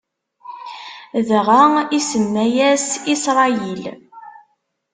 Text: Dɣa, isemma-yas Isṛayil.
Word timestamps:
Dɣa, 1.27 1.65
isemma-yas 1.97 2.87
Isṛayil. 3.13 3.83